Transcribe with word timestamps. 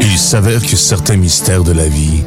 Il 0.00 0.18
s'avère 0.18 0.62
que 0.62 0.76
certains 0.76 1.16
mystères 1.16 1.64
de 1.64 1.72
la 1.72 1.88
vie 1.88 2.22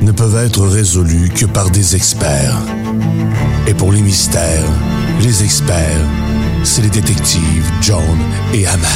ne 0.00 0.12
peuvent 0.12 0.36
être 0.44 0.66
résolus 0.66 1.30
que 1.30 1.46
par 1.46 1.70
des 1.70 1.96
experts. 1.96 2.56
Et 3.66 3.74
pour 3.74 3.92
les 3.92 4.02
mystères, 4.02 4.64
les 5.20 5.42
experts, 5.42 6.06
c'est 6.62 6.82
les 6.82 6.90
détectives 6.90 7.70
John 7.80 8.18
et 8.52 8.66
Amer. 8.66 8.88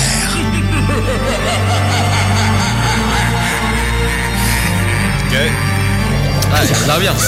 OK. 5.27 5.37
Allez, 6.55 6.69
l'ambiance. 6.87 7.27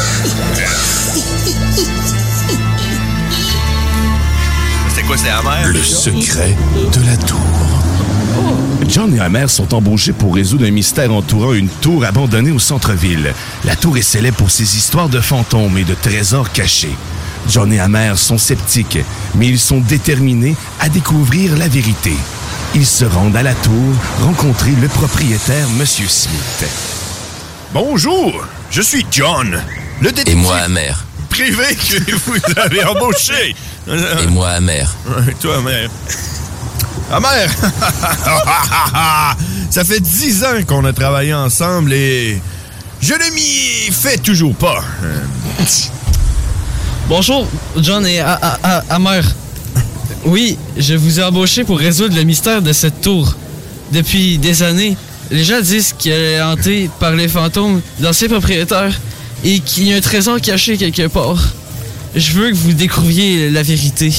C'est 4.94 5.02
quoi, 5.02 5.16
c'est 5.16 5.30
amer? 5.30 5.68
Le 5.68 5.82
secret 5.82 6.54
de 6.92 7.06
la 7.06 7.16
tour. 7.16 7.73
John 8.88 9.14
et 9.14 9.20
Amer 9.20 9.48
sont 9.50 9.74
embauchés 9.74 10.12
pour 10.12 10.34
résoudre 10.34 10.66
un 10.66 10.70
mystère 10.70 11.12
entourant 11.12 11.52
une 11.52 11.68
tour 11.68 12.04
abandonnée 12.04 12.50
au 12.50 12.58
centre-ville. 12.58 13.32
La 13.64 13.76
tour 13.76 13.96
est 13.96 14.02
célèbre 14.02 14.36
pour 14.36 14.50
ses 14.50 14.76
histoires 14.76 15.08
de 15.08 15.20
fantômes 15.20 15.78
et 15.78 15.84
de 15.84 15.94
trésors 15.94 16.52
cachés. 16.52 16.94
John 17.48 17.72
et 17.72 17.80
Amer 17.80 18.18
sont 18.18 18.38
sceptiques, 18.38 18.98
mais 19.34 19.48
ils 19.48 19.58
sont 19.58 19.80
déterminés 19.80 20.54
à 20.80 20.88
découvrir 20.88 21.56
la 21.56 21.68
vérité. 21.68 22.12
Ils 22.74 22.86
se 22.86 23.04
rendent 23.04 23.36
à 23.36 23.42
la 23.42 23.54
tour 23.54 23.94
rencontrer 24.20 24.72
le 24.80 24.88
propriétaire, 24.88 25.66
M. 25.78 25.84
Smith. 25.86 26.64
Bonjour, 27.72 28.44
je 28.70 28.82
suis 28.82 29.04
John, 29.10 29.60
le 30.00 30.08
détective 30.10 30.34
Et 30.34 30.40
moi, 30.40 30.56
amer. 30.58 31.04
privé 31.30 31.74
que 31.74 32.14
vous 32.14 32.38
avez 32.56 32.84
embauché. 32.84 33.54
Et 33.88 34.26
moi, 34.28 34.50
amer. 34.50 34.94
Et 35.28 35.34
toi, 35.34 35.60
mère. 35.60 35.90
Ah, 37.10 37.20
mère! 37.20 37.50
Ça 39.70 39.84
fait 39.84 40.00
dix 40.00 40.42
ans 40.44 40.62
qu'on 40.66 40.84
a 40.84 40.92
travaillé 40.92 41.34
ensemble 41.34 41.92
et 41.92 42.40
je 43.00 43.12
ne 43.12 43.34
m'y 43.34 43.92
fais 43.92 44.16
toujours 44.18 44.54
pas. 44.54 44.82
Bonjour, 47.08 47.46
John 47.76 48.06
et 48.06 48.20
A- 48.20 48.32
A- 48.40 48.58
A- 48.62 48.84
Amer. 48.94 49.22
Oui, 50.24 50.56
je 50.76 50.94
vous 50.94 51.20
ai 51.20 51.22
embauché 51.24 51.64
pour 51.64 51.78
résoudre 51.78 52.16
le 52.16 52.22
mystère 52.22 52.62
de 52.62 52.72
cette 52.72 53.00
tour. 53.02 53.34
Depuis 53.92 54.38
des 54.38 54.62
années, 54.62 54.96
les 55.30 55.44
gens 55.44 55.60
disent 55.60 55.94
qu'elle 55.98 56.22
est 56.22 56.40
hantée 56.42 56.88
par 56.98 57.12
les 57.12 57.28
fantômes 57.28 57.80
d'anciens 58.00 58.28
propriétaires 58.28 58.98
et 59.44 59.60
qu'il 59.60 59.88
y 59.88 59.92
a 59.92 59.96
un 59.96 60.00
trésor 60.00 60.40
caché 60.40 60.78
quelque 60.78 61.08
part. 61.08 61.36
Je 62.16 62.32
veux 62.32 62.50
que 62.50 62.56
vous 62.56 62.72
découvriez 62.72 63.50
la 63.50 63.62
vérité. 63.62 64.12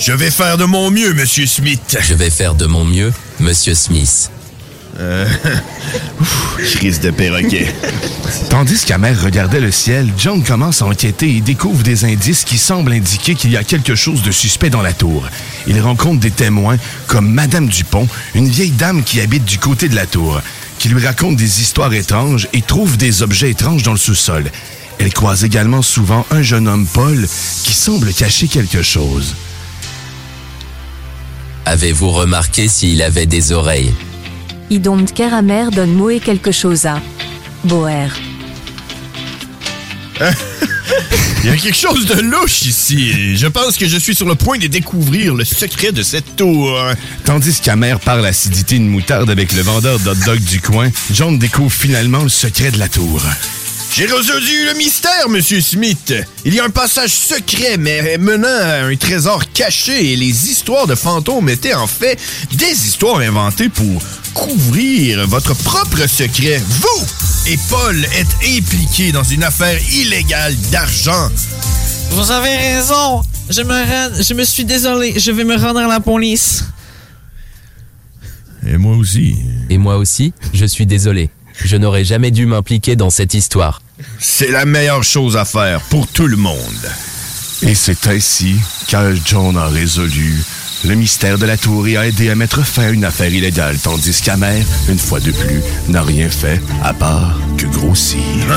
Je 0.00 0.12
vais 0.12 0.30
faire 0.30 0.56
de 0.56 0.64
mon 0.64 0.90
mieux, 0.90 1.12
Monsieur 1.12 1.44
Smith. 1.44 1.98
Je 2.00 2.14
vais 2.14 2.30
faire 2.30 2.54
de 2.54 2.64
mon 2.64 2.86
mieux, 2.86 3.12
Monsieur 3.38 3.74
Smith. 3.74 4.30
Euh... 4.98 5.28
Crise 6.74 7.00
de 7.00 7.10
perroquet. 7.10 7.66
Tandis 8.48 8.86
qu'Amer 8.86 9.12
regardait 9.12 9.60
le 9.60 9.70
ciel, 9.70 10.08
John 10.16 10.42
commence 10.42 10.80
à 10.80 10.86
enquêter 10.86 11.36
et 11.36 11.42
découvre 11.42 11.82
des 11.82 12.06
indices 12.06 12.44
qui 12.44 12.56
semblent 12.56 12.94
indiquer 12.94 13.34
qu'il 13.34 13.50
y 13.50 13.58
a 13.58 13.62
quelque 13.62 13.94
chose 13.94 14.22
de 14.22 14.30
suspect 14.30 14.70
dans 14.70 14.80
la 14.80 14.94
tour. 14.94 15.28
Il 15.66 15.78
rencontre 15.82 16.20
des 16.20 16.30
témoins 16.30 16.78
comme 17.06 17.30
Madame 17.30 17.68
Dupont, 17.68 18.08
une 18.34 18.48
vieille 18.48 18.70
dame 18.70 19.04
qui 19.04 19.20
habite 19.20 19.44
du 19.44 19.58
côté 19.58 19.90
de 19.90 19.96
la 19.96 20.06
tour, 20.06 20.40
qui 20.78 20.88
lui 20.88 21.04
raconte 21.04 21.36
des 21.36 21.60
histoires 21.60 21.92
étranges 21.92 22.48
et 22.54 22.62
trouve 22.62 22.96
des 22.96 23.20
objets 23.20 23.50
étranges 23.50 23.82
dans 23.82 23.92
le 23.92 23.98
sous-sol. 23.98 24.50
Elle 24.98 25.12
croise 25.12 25.44
également 25.44 25.82
souvent 25.82 26.24
un 26.30 26.40
jeune 26.40 26.68
homme, 26.68 26.86
Paul, 26.86 27.28
qui 27.64 27.74
semble 27.74 28.14
cacher 28.14 28.48
quelque 28.48 28.80
chose. 28.80 29.34
Avez-vous 31.70 32.10
remarqué 32.10 32.66
s'il 32.66 33.00
avait 33.00 33.26
des 33.26 33.52
oreilles? 33.52 33.94
Idom 34.70 35.04
Keramer 35.04 35.66
donne 35.72 35.92
Moé 35.92 36.18
quelque 36.18 36.50
chose 36.50 36.84
à 36.84 37.00
Boer. 37.62 38.08
Il 41.44 41.46
y 41.46 41.48
a 41.48 41.56
quelque 41.56 41.76
chose 41.76 42.06
de 42.06 42.20
louche 42.22 42.62
ici. 42.62 43.36
Je 43.36 43.46
pense 43.46 43.76
que 43.76 43.86
je 43.86 43.98
suis 43.98 44.16
sur 44.16 44.26
le 44.26 44.34
point 44.34 44.58
de 44.58 44.66
découvrir 44.66 45.36
le 45.36 45.44
secret 45.44 45.92
de 45.92 46.02
cette 46.02 46.34
tour. 46.34 46.76
Tandis 47.24 47.60
qu'Amer 47.60 48.00
parle 48.04 48.26
acidité 48.26 48.74
une 48.74 48.88
moutarde 48.88 49.30
avec 49.30 49.52
le 49.52 49.62
vendeur 49.62 50.00
d'hot 50.00 50.16
dog 50.26 50.40
du 50.40 50.60
coin, 50.60 50.90
John 51.12 51.38
découvre 51.38 51.72
finalement 51.72 52.24
le 52.24 52.28
secret 52.28 52.72
de 52.72 52.80
la 52.80 52.88
tour. 52.88 53.22
J'ai 53.92 54.06
résolu 54.06 54.66
le 54.66 54.74
mystère, 54.78 55.28
Monsieur 55.28 55.60
Smith. 55.60 56.14
Il 56.44 56.54
y 56.54 56.60
a 56.60 56.64
un 56.64 56.70
passage 56.70 57.10
secret, 57.10 57.76
mais 57.76 58.16
menant 58.18 58.46
à 58.48 58.84
un 58.84 58.96
trésor 58.96 59.42
caché, 59.52 60.12
et 60.12 60.16
les 60.16 60.48
histoires 60.50 60.86
de 60.86 60.94
fantômes 60.94 61.48
étaient 61.48 61.74
en 61.74 61.86
fait 61.88 62.18
des 62.52 62.70
histoires 62.86 63.18
inventées 63.18 63.68
pour 63.68 64.00
couvrir 64.32 65.26
votre 65.26 65.54
propre 65.54 66.06
secret. 66.06 66.62
Vous 66.66 67.04
et 67.48 67.58
Paul 67.68 68.04
êtes 68.16 68.36
impliqués 68.58 69.10
dans 69.12 69.24
une 69.24 69.42
affaire 69.42 69.78
illégale 69.92 70.54
d'argent. 70.70 71.28
Vous 72.10 72.30
avez 72.30 72.56
raison. 72.56 73.22
Je 73.50 73.62
me, 73.62 73.72
rends- 73.74 74.22
je 74.22 74.34
me 74.34 74.44
suis 74.44 74.64
désolé. 74.64 75.18
Je 75.18 75.32
vais 75.32 75.44
me 75.44 75.56
rendre 75.56 75.80
à 75.80 75.88
la 75.88 76.00
police. 76.00 76.64
Et 78.66 78.76
moi 78.76 78.96
aussi. 78.96 79.34
Et 79.68 79.78
moi 79.78 79.96
aussi, 79.96 80.32
je 80.54 80.64
suis 80.66 80.86
désolé. 80.86 81.28
Je 81.54 81.76
n'aurais 81.76 82.04
jamais 82.04 82.30
dû 82.30 82.46
m'impliquer 82.46 82.96
dans 82.96 83.10
cette 83.10 83.34
histoire. 83.34 83.82
C'est 84.18 84.50
la 84.50 84.64
meilleure 84.64 85.04
chose 85.04 85.36
à 85.36 85.44
faire 85.44 85.80
pour 85.82 86.06
tout 86.08 86.26
le 86.26 86.36
monde. 86.36 86.90
Et 87.62 87.74
c'est 87.74 88.06
ainsi 88.06 88.56
qu'Al 88.88 89.18
John 89.24 89.56
a 89.56 89.66
résolu 89.66 90.42
le 90.84 90.94
mystère 90.94 91.38
de 91.38 91.44
la 91.44 91.56
tour 91.56 91.86
et 91.88 91.96
a 91.96 92.06
aidé 92.06 92.30
à 92.30 92.34
mettre 92.34 92.64
fin 92.64 92.84
à 92.84 92.90
une 92.90 93.04
affaire 93.04 93.32
illégale, 93.32 93.78
tandis 93.78 94.22
qu'Amer, 94.22 94.64
une 94.88 94.98
fois 94.98 95.20
de 95.20 95.30
plus, 95.30 95.60
n'a 95.88 96.02
rien 96.02 96.30
fait 96.30 96.60
à 96.82 96.94
part 96.94 97.38
que 97.58 97.66
grossir. 97.66 98.20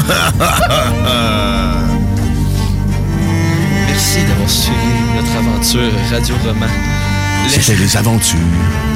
Merci 3.87 4.19
d'avoir 4.27 4.49
suivi 4.49 4.77
notre 5.15 5.35
aventure 5.35 5.91
Radio 6.11 6.35
Roman. 6.45 7.12
C'était 7.47 7.75
les 7.75 7.97
aventures 7.97 8.37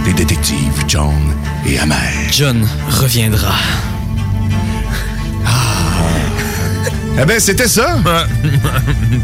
des 0.06 0.13
détectives 0.13 0.58
John 0.88 1.13
et 1.66 1.78
Amer. 1.79 1.97
John 2.32 2.67
reviendra. 2.90 3.53
Eh 7.20 7.26
ben, 7.26 7.40
c'était 7.40 7.67
ça! 7.67 7.97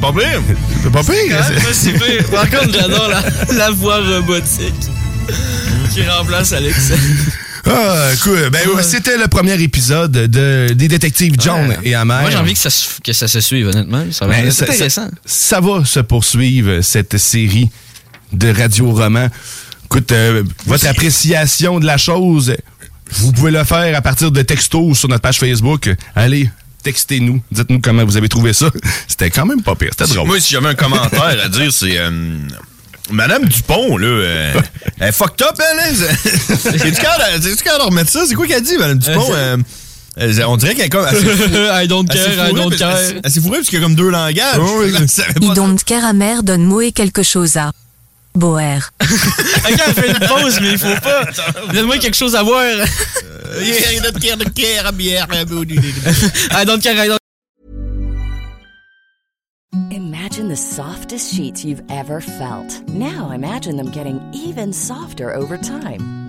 pas 0.01 0.11
pire! 0.13 0.41
C'est 0.81 0.91
pas 0.91 1.03
pire! 1.03 1.37
Ah, 1.39 1.43
pas 1.61 1.73
si 1.73 1.91
pire. 1.91 2.25
Par 2.31 2.49
contre, 2.49 2.73
j'adore 2.73 3.07
la, 3.07 3.23
la 3.53 3.69
voix 3.69 3.99
robotique 3.99 4.73
qui 5.93 6.01
remplace 6.07 6.53
Alexa. 6.53 6.95
Ah, 7.67 8.07
cool. 8.23 8.49
Ben, 8.51 8.67
ouais, 8.75 8.81
c'était 8.81 9.15
le 9.17 9.27
premier 9.27 9.61
épisode 9.61 10.11
de, 10.11 10.73
des 10.73 10.87
détectives 10.87 11.35
John 11.39 11.69
Ouais. 11.69 11.77
et 11.83 11.93
Amer. 11.95 12.21
Moi, 12.21 12.31
j'ai 12.31 12.37
envie 12.37 12.53
que 12.55 12.59
ça, 12.59 12.71
se- 12.71 12.99
que 12.99 13.13
ça 13.13 13.27
se 13.27 13.39
suive, 13.41 13.67
honnêtement. 13.67 14.05
Ça 14.11 14.25
va 14.25 14.33
Ben, 14.33 14.47
être 14.47 14.53
ça- 14.53 14.65
intéressant. 14.65 15.07
Ça, 15.23 15.57
ça 15.57 15.61
va 15.61 15.85
se 15.85 15.99
poursuivre, 15.99 16.81
cette 16.81 17.17
série 17.19 17.69
de 18.33 18.53
radio-romans. 18.53 19.27
Écoute, 19.85 20.11
euh, 20.11 20.43
votre 20.65 20.87
appréciation 20.87 21.79
de 21.79 21.85
la 21.85 21.97
chose, 21.97 22.55
vous 23.11 23.31
pouvez 23.31 23.51
le 23.51 23.63
faire 23.63 23.95
à 23.95 24.01
partir 24.01 24.31
de 24.31 24.41
textos 24.41 24.97
sur 24.97 25.07
notre 25.09 25.21
page 25.21 25.37
Facebook. 25.39 25.89
Allez, 26.15 26.49
textez-nous. 26.83 27.41
Dites-nous 27.51 27.79
comment 27.79 28.03
vous 28.05 28.17
avez 28.17 28.29
trouvé 28.29 28.53
ça. 28.53 28.67
C'était 29.07 29.29
quand 29.29 29.45
même 29.45 29.61
pas 29.61 29.75
pire. 29.75 29.91
C'était 29.97 30.13
drôle. 30.13 30.27
Moi, 30.27 30.39
si 30.39 30.53
j'avais 30.53 30.69
un 30.69 30.75
commentaire 30.75 31.37
à 31.43 31.47
dire, 31.49 31.71
c'est... 31.71 31.97
euh, 31.97 32.09
Madame 33.11 33.43
Dupont, 33.45 33.97
là, 33.97 34.07
euh, 34.07 34.53
elle 34.99 35.09
est 35.09 35.11
fucked 35.11 35.45
up, 35.45 35.59
elle, 35.59 35.79
hein? 35.79 36.07
C'est-tu 36.23 36.91
capable 36.93 37.41
de- 37.41 37.83
remettre 37.83 38.09
ça? 38.11 38.21
C'est 38.27 38.33
quoi 38.33 38.47
qu'elle 38.47 38.63
dit, 38.63 38.77
Madame 38.79 38.97
Dupont? 38.97 39.27
Euh, 39.33 39.57
euh, 40.19 40.43
on 40.47 40.55
dirait 40.55 40.73
qu'elle 40.73 40.85
est 40.85 40.89
comme. 40.89 41.05
I 41.11 41.87
don't 41.87 42.07
care, 42.07 42.29
I 42.31 42.35
fourrée, 42.49 42.53
don't 42.53 42.69
parce- 42.69 42.79
care. 42.79 42.97
Elle 43.23 43.29
s'est 43.31 43.41
fourrée 43.41 43.57
parce 43.57 43.69
qu'il 43.69 43.79
y 43.79 43.81
a 43.81 43.85
comme 43.85 43.95
deux 43.95 44.09
langages. 44.09 44.57
I 45.41 45.53
don't 45.53 45.83
care 45.83 46.05
amer 46.05 46.43
donne 46.43 46.63
Moé 46.63 46.93
quelque 46.93 47.23
chose 47.23 47.57
à. 47.57 47.71
Boer. 48.35 48.81
Ok, 49.65 49.79
elle 49.87 49.93
fait 49.93 50.09
une 50.09 50.27
pause, 50.27 50.59
mais 50.61 50.71
il 50.71 50.77
faut 50.77 50.99
pas. 51.01 51.25
Donne-moi 51.73 51.97
quelque 51.97 52.17
chose 52.17 52.35
à 52.35 52.43
boire. 52.43 52.65
I 52.65 53.99
don't 54.01 54.19
care, 54.19 54.35
don't 54.35 54.53
care, 54.53 54.91
bière, 54.91 55.27
I 55.31 56.65
don't 56.65 56.81
care, 56.81 56.97
I 56.97 57.07
don't 57.07 57.19
Imagine 59.91 60.49
the 60.49 60.55
softest 60.55 61.33
sheets 61.33 61.63
you've 61.63 61.83
ever 61.89 62.19
felt. 62.19 62.81
Now 62.89 63.31
imagine 63.31 63.77
them 63.77 63.91
getting 63.91 64.19
even 64.33 64.73
softer 64.73 65.33
over 65.33 65.57
time. 65.57 66.22